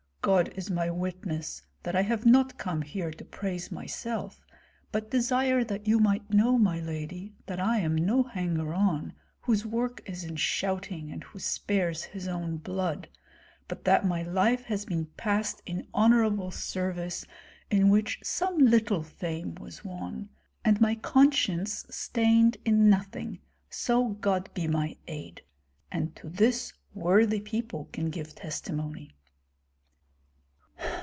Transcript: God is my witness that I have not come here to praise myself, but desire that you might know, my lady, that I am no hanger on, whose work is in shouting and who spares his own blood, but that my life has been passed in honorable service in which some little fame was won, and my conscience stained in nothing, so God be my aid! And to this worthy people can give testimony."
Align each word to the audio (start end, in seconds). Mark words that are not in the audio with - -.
God 0.23 0.49
is 0.55 0.69
my 0.69 0.91
witness 0.91 1.63
that 1.81 1.95
I 1.95 2.03
have 2.03 2.27
not 2.27 2.59
come 2.59 2.83
here 2.83 3.09
to 3.09 3.25
praise 3.25 3.71
myself, 3.71 4.45
but 4.91 5.09
desire 5.09 5.63
that 5.63 5.87
you 5.87 5.99
might 5.99 6.29
know, 6.31 6.59
my 6.59 6.79
lady, 6.79 7.33
that 7.47 7.59
I 7.59 7.79
am 7.79 7.95
no 7.95 8.21
hanger 8.21 8.71
on, 8.71 9.13
whose 9.41 9.65
work 9.65 10.03
is 10.05 10.23
in 10.23 10.35
shouting 10.35 11.11
and 11.11 11.23
who 11.23 11.39
spares 11.39 12.03
his 12.03 12.27
own 12.27 12.57
blood, 12.57 13.07
but 13.67 13.83
that 13.85 14.05
my 14.05 14.21
life 14.21 14.65
has 14.65 14.85
been 14.85 15.07
passed 15.17 15.63
in 15.65 15.87
honorable 15.91 16.51
service 16.51 17.25
in 17.71 17.89
which 17.89 18.19
some 18.21 18.59
little 18.59 19.01
fame 19.01 19.55
was 19.55 19.83
won, 19.83 20.29
and 20.63 20.79
my 20.79 20.93
conscience 20.93 21.83
stained 21.89 22.57
in 22.63 22.91
nothing, 22.91 23.39
so 23.71 24.09
God 24.09 24.53
be 24.53 24.67
my 24.67 24.95
aid! 25.07 25.41
And 25.91 26.15
to 26.17 26.29
this 26.29 26.73
worthy 26.93 27.39
people 27.41 27.89
can 27.91 28.11
give 28.11 28.35
testimony." 28.35 29.15